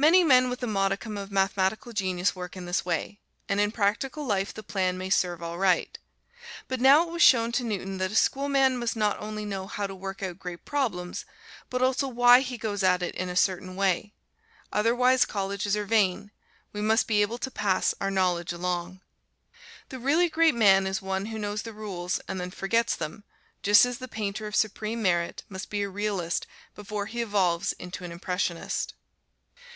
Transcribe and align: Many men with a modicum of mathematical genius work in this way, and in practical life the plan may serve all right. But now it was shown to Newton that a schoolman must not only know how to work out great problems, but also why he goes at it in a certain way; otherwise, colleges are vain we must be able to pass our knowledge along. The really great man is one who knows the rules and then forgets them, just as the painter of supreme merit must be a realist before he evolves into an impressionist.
Many 0.00 0.22
men 0.22 0.48
with 0.48 0.62
a 0.62 0.68
modicum 0.68 1.16
of 1.16 1.32
mathematical 1.32 1.92
genius 1.92 2.32
work 2.36 2.56
in 2.56 2.66
this 2.66 2.84
way, 2.84 3.18
and 3.48 3.58
in 3.58 3.72
practical 3.72 4.24
life 4.24 4.54
the 4.54 4.62
plan 4.62 4.96
may 4.96 5.10
serve 5.10 5.42
all 5.42 5.58
right. 5.58 5.98
But 6.68 6.80
now 6.80 7.02
it 7.02 7.10
was 7.10 7.20
shown 7.20 7.50
to 7.50 7.64
Newton 7.64 7.98
that 7.98 8.12
a 8.12 8.14
schoolman 8.14 8.76
must 8.76 8.94
not 8.94 9.18
only 9.18 9.44
know 9.44 9.66
how 9.66 9.88
to 9.88 9.96
work 9.96 10.22
out 10.22 10.38
great 10.38 10.64
problems, 10.64 11.24
but 11.68 11.82
also 11.82 12.06
why 12.06 12.42
he 12.42 12.56
goes 12.56 12.84
at 12.84 13.02
it 13.02 13.12
in 13.16 13.28
a 13.28 13.34
certain 13.34 13.74
way; 13.74 14.14
otherwise, 14.72 15.24
colleges 15.24 15.76
are 15.76 15.84
vain 15.84 16.30
we 16.72 16.80
must 16.80 17.08
be 17.08 17.20
able 17.20 17.38
to 17.38 17.50
pass 17.50 17.92
our 18.00 18.08
knowledge 18.08 18.52
along. 18.52 19.00
The 19.88 19.98
really 19.98 20.28
great 20.28 20.54
man 20.54 20.86
is 20.86 21.02
one 21.02 21.26
who 21.26 21.40
knows 21.40 21.62
the 21.62 21.72
rules 21.72 22.20
and 22.28 22.40
then 22.40 22.52
forgets 22.52 22.94
them, 22.94 23.24
just 23.64 23.84
as 23.84 23.98
the 23.98 24.06
painter 24.06 24.46
of 24.46 24.54
supreme 24.54 25.02
merit 25.02 25.42
must 25.48 25.70
be 25.70 25.82
a 25.82 25.88
realist 25.88 26.46
before 26.76 27.06
he 27.06 27.20
evolves 27.20 27.72
into 27.80 28.04
an 28.04 28.12
impressionist. 28.12 28.94